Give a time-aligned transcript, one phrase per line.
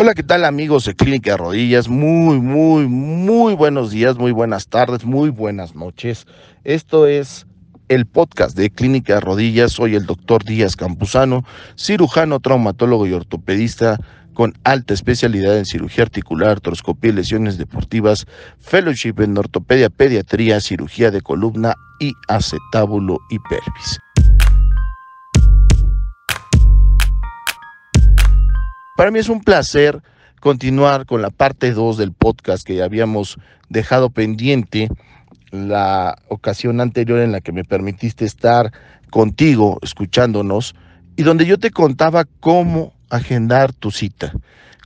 [0.00, 1.88] Hola, ¿qué tal amigos de Clínica de Rodillas?
[1.88, 6.24] Muy, muy, muy buenos días, muy buenas tardes, muy buenas noches.
[6.62, 7.48] Esto es
[7.88, 9.72] el podcast de Clínica de Rodillas.
[9.72, 11.42] Soy el doctor Díaz Campuzano,
[11.76, 13.98] cirujano, traumatólogo y ortopedista
[14.34, 18.24] con alta especialidad en cirugía articular, artroscopía y lesiones deportivas,
[18.60, 23.98] fellowship en ortopedia, pediatría, cirugía de columna y acetábulo y pelvis.
[28.98, 30.02] Para mí es un placer
[30.40, 34.88] continuar con la parte 2 del podcast que habíamos dejado pendiente
[35.52, 38.72] la ocasión anterior en la que me permitiste estar
[39.08, 40.74] contigo escuchándonos
[41.14, 44.32] y donde yo te contaba cómo agendar tu cita.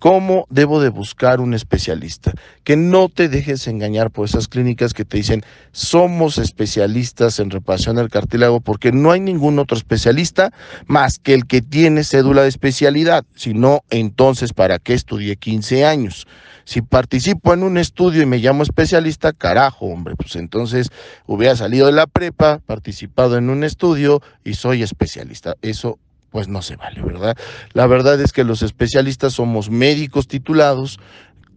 [0.00, 2.32] ¿Cómo debo de buscar un especialista?
[2.64, 7.96] Que no te dejes engañar por esas clínicas que te dicen somos especialistas en reparación
[7.96, 10.54] del cartílago porque no hay ningún otro especialista
[10.86, 13.26] más que el que tiene cédula de especialidad.
[13.34, 16.26] Si no, entonces, ¿para qué estudié 15 años?
[16.64, 20.88] Si participo en un estudio y me llamo especialista, carajo, hombre, pues entonces
[21.26, 25.56] hubiera salido de la prepa, participado en un estudio y soy especialista.
[25.60, 25.98] Eso
[26.30, 27.36] pues no se vale, ¿verdad?
[27.72, 30.98] La verdad es que los especialistas somos médicos titulados,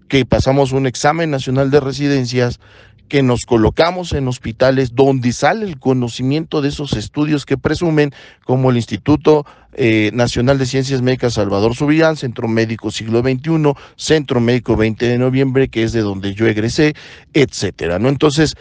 [0.08, 2.60] que pasamos un examen nacional de residencias,
[3.08, 8.12] que nos colocamos en hospitales donde sale el conocimiento de esos estudios que presumen,
[8.44, 14.40] como el Instituto eh, Nacional de Ciencias Médicas Salvador Subirán, Centro Médico Siglo XXI, Centro
[14.40, 16.96] Médico 20 de Noviembre, que es de donde yo egresé,
[17.34, 18.10] etcétera, ¿no?
[18.10, 18.56] Entonces,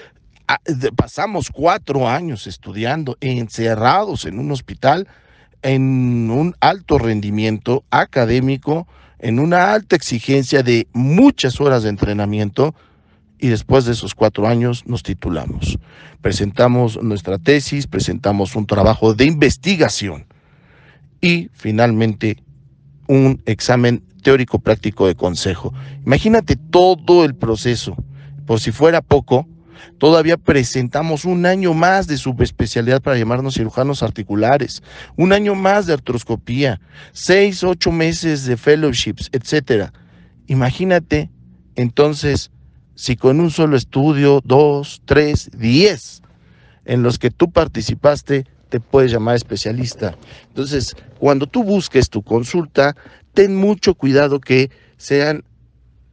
[0.96, 5.08] pasamos cuatro años estudiando, encerrados en un hospital,
[5.62, 8.86] en un alto rendimiento académico,
[9.18, 12.74] en una alta exigencia de muchas horas de entrenamiento
[13.38, 15.78] y después de esos cuatro años nos titulamos.
[16.20, 20.26] Presentamos nuestra tesis, presentamos un trabajo de investigación
[21.20, 22.42] y finalmente
[23.08, 25.74] un examen teórico práctico de consejo.
[26.04, 27.96] Imagínate todo el proceso.
[28.46, 29.46] Por si fuera poco,
[29.98, 34.82] Todavía presentamos un año más de subespecialidad para llamarnos cirujanos articulares,
[35.16, 36.80] un año más de artroscopía,
[37.12, 39.92] seis, ocho meses de fellowships, etcétera.
[40.46, 41.30] Imagínate,
[41.76, 42.50] entonces,
[42.94, 46.22] si con un solo estudio, dos, tres, diez,
[46.84, 50.16] en los que tú participaste, te puedes llamar especialista.
[50.48, 52.96] Entonces, cuando tú busques tu consulta,
[53.34, 55.44] ten mucho cuidado que sean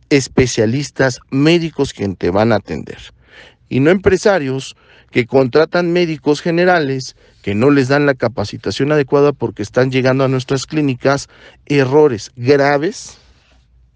[0.09, 2.97] especialistas médicos quien te van a atender
[3.69, 4.75] y no empresarios
[5.11, 10.27] que contratan médicos generales que no les dan la capacitación adecuada porque están llegando a
[10.27, 11.29] nuestras clínicas
[11.65, 13.17] errores graves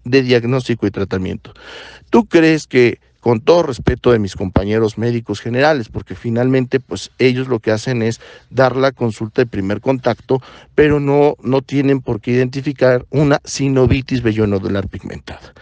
[0.04, 1.52] de diagnóstico y tratamiento.
[2.10, 7.48] ¿Tú crees que con todo respeto de mis compañeros médicos generales, porque finalmente pues ellos
[7.48, 8.20] lo que hacen es
[8.50, 10.42] dar la consulta de primer contacto,
[10.74, 15.54] pero no, no tienen por qué identificar una sinovitis vellonodular pigmentada.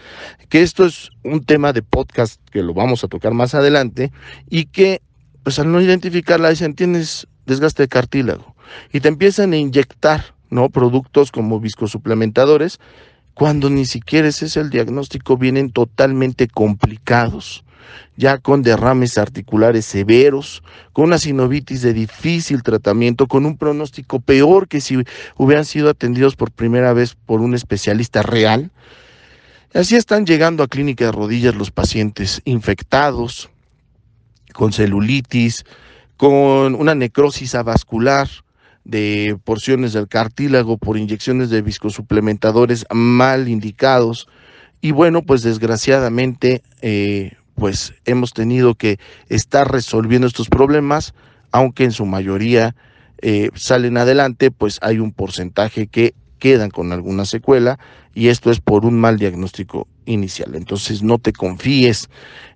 [0.49, 4.11] Que esto es un tema de podcast que lo vamos a tocar más adelante
[4.49, 5.01] y que
[5.43, 8.57] pues al no identificarla dicen tienes desgaste de cartílago
[8.91, 10.69] y te empiezan a inyectar ¿no?
[10.69, 12.81] productos como viscosuplementadores
[13.33, 17.63] cuando ni siquiera ese es el diagnóstico, vienen totalmente complicados,
[18.15, 20.61] ya con derrames articulares severos,
[20.93, 25.03] con una sinovitis de difícil tratamiento, con un pronóstico peor que si
[25.37, 28.71] hubieran sido atendidos por primera vez por un especialista real.
[29.73, 33.49] Así están llegando a clínica de rodillas los pacientes infectados,
[34.53, 35.65] con celulitis,
[36.17, 38.29] con una necrosis avascular,
[38.83, 44.27] de porciones del cartílago por inyecciones de viscosuplementadores mal indicados.
[44.81, 48.99] Y bueno, pues desgraciadamente, eh, pues hemos tenido que
[49.29, 51.13] estar resolviendo estos problemas,
[51.51, 52.75] aunque en su mayoría
[53.21, 57.79] eh, salen adelante, pues hay un porcentaje que quedan con alguna secuela
[58.13, 60.55] y esto es por un mal diagnóstico inicial.
[60.55, 62.09] Entonces no te confíes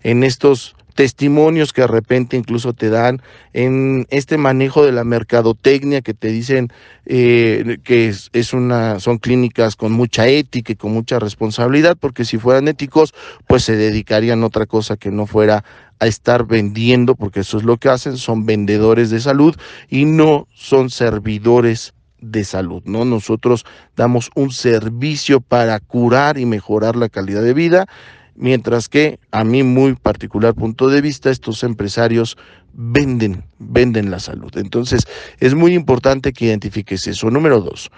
[0.03, 3.21] en estos testimonios que de repente incluso te dan
[3.53, 6.69] en este manejo de la mercadotecnia que te dicen
[7.05, 12.39] eh, que es, una, son clínicas con mucha ética y con mucha responsabilidad, porque si
[12.39, 13.13] fueran éticos,
[13.45, 15.63] pues se dedicarían a otra cosa que no fuera
[15.99, 19.55] a estar vendiendo, porque eso es lo que hacen, son vendedores de salud
[19.89, 23.05] y no son servidores de salud, ¿no?
[23.05, 23.65] Nosotros
[23.95, 27.87] damos un servicio para curar y mejorar la calidad de vida
[28.37, 32.37] mientras que a mi muy particular punto de vista estos empresarios
[32.73, 34.55] venden, venden la salud.
[34.55, 35.05] Entonces
[35.39, 37.29] es muy importante que identifiques eso.
[37.29, 37.91] Número dos,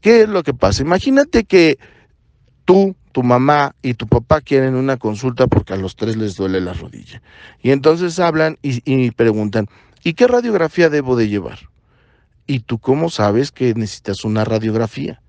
[0.00, 0.82] ¿qué es lo que pasa?
[0.82, 1.78] Imagínate que
[2.64, 6.60] tú, tu mamá y tu papá quieren una consulta porque a los tres les duele
[6.60, 7.22] la rodilla.
[7.62, 9.66] Y entonces hablan y, y preguntan,
[10.02, 11.58] ¿y qué radiografía debo de llevar?
[12.46, 15.22] ¿Y tú cómo sabes que necesitas una radiografía?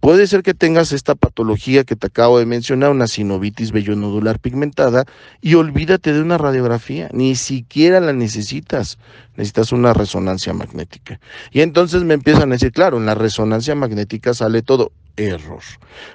[0.00, 5.04] Puede ser que tengas esta patología que te acabo de mencionar, una sinovitis vellonodular pigmentada,
[5.40, 8.98] y olvídate de una radiografía, ni siquiera la necesitas,
[9.36, 11.20] necesitas una resonancia magnética.
[11.50, 15.62] Y entonces me empiezan a decir, claro, en la resonancia magnética sale todo error.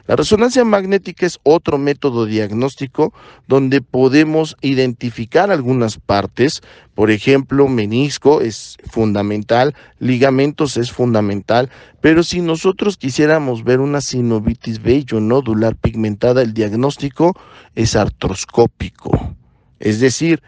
[0.08, 3.14] La resonancia magnética es otro método diagnóstico
[3.48, 6.62] donde podemos identificar algunas partes,
[6.96, 11.70] por ejemplo, menisco es fundamental, ligamentos es fundamental,
[12.02, 17.36] pero si nosotros quisiéramos ver una sinovitis vello nodular pigmentada, el diagnóstico
[17.74, 19.36] es artroscópico.
[19.80, 20.44] Es decir,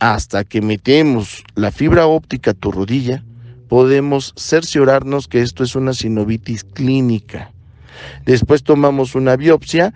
[0.00, 3.24] hasta que metemos la fibra óptica a tu rodilla,
[3.68, 7.52] podemos cerciorarnos que esto es una sinovitis clínica.
[8.26, 9.94] Después tomamos una biopsia,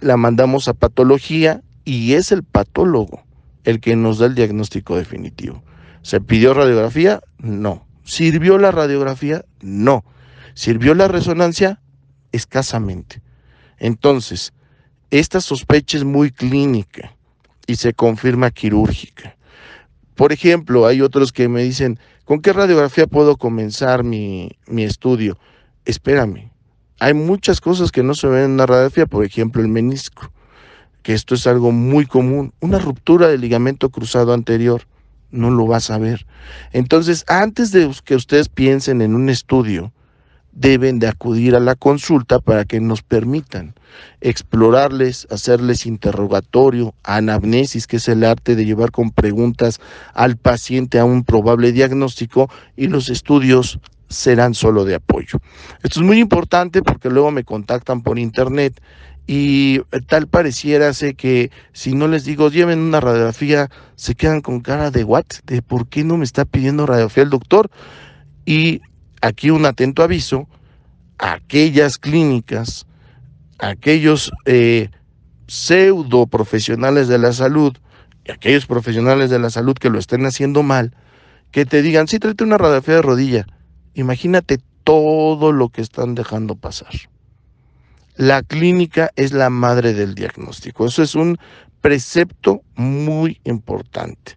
[0.00, 3.24] la mandamos a patología y es el patólogo
[3.64, 5.62] el que nos da el diagnóstico definitivo.
[6.02, 7.20] ¿Se pidió radiografía?
[7.38, 7.86] No.
[8.04, 9.44] ¿Sirvió la radiografía?
[9.60, 10.04] No.
[10.54, 11.80] ¿Sirvió la resonancia?
[12.32, 13.22] Escasamente.
[13.78, 14.52] Entonces,
[15.10, 17.16] esta sospecha es muy clínica
[17.66, 19.36] y se confirma quirúrgica.
[20.14, 25.38] Por ejemplo, hay otros que me dicen, ¿con qué radiografía puedo comenzar mi, mi estudio?
[25.84, 26.50] Espérame,
[26.98, 30.30] hay muchas cosas que no se ven en la radiografía, por ejemplo el menisco,
[31.02, 32.52] que esto es algo muy común.
[32.60, 34.82] Una ruptura del ligamento cruzado anterior,
[35.30, 36.26] no lo vas a ver.
[36.72, 39.92] Entonces, antes de que ustedes piensen en un estudio,
[40.52, 43.74] deben de acudir a la consulta para que nos permitan
[44.20, 49.80] explorarles, hacerles interrogatorio, anamnesis, que es el arte de llevar con preguntas
[50.12, 55.38] al paciente a un probable diagnóstico y los estudios serán solo de apoyo.
[55.82, 58.80] Esto es muy importante porque luego me contactan por internet
[59.32, 64.90] y tal pareciera que si no les digo lleven una radiografía, se quedan con cara
[64.90, 67.70] de what, de por qué no me está pidiendo radiografía el doctor.
[68.44, 68.80] Y
[69.20, 70.48] aquí un atento aviso,
[71.18, 72.88] aquellas clínicas,
[73.60, 74.90] aquellos eh,
[75.46, 77.76] pseudo profesionales de la salud
[78.24, 80.92] y aquellos profesionales de la salud que lo estén haciendo mal,
[81.52, 83.46] que te digan, sí, tráete una radiografía de rodilla,
[83.94, 86.90] Imagínate todo lo que están dejando pasar.
[88.20, 90.84] La clínica es la madre del diagnóstico.
[90.84, 91.38] Eso es un
[91.80, 94.36] precepto muy importante,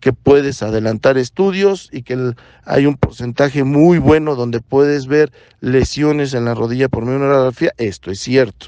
[0.00, 2.34] que puedes adelantar estudios y que
[2.66, 7.24] hay un porcentaje muy bueno donde puedes ver lesiones en la rodilla por medio de
[7.24, 7.72] una radiografía.
[7.78, 8.66] Esto es cierto,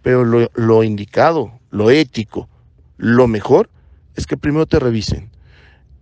[0.00, 2.48] pero lo, lo indicado, lo ético,
[2.96, 3.68] lo mejor
[4.16, 5.28] es que primero te revisen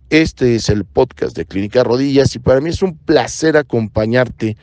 [0.09, 4.57] este es el podcast de Clínica Rodillas y para mí es un placer acompañarte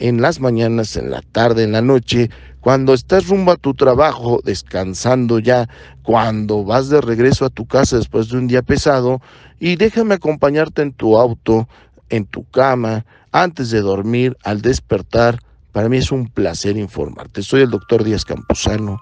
[0.00, 2.30] en las mañanas, en la tarde, en la noche,
[2.60, 5.68] cuando estás rumbo a tu trabajo, descansando ya,
[6.02, 9.20] cuando vas de regreso a tu casa después de un día pesado
[9.60, 11.68] y déjame acompañarte en tu auto,
[12.08, 15.38] en tu cama, antes de dormir, al despertar.
[15.72, 17.42] Para mí es un placer informarte.
[17.42, 18.98] Soy el doctor Díaz Campuzano.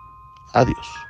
[0.53, 1.08] Adiós.